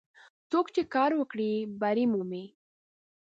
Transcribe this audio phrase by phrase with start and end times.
[0.51, 1.51] څوک چې کار وکړي،
[1.81, 2.45] بری مومي.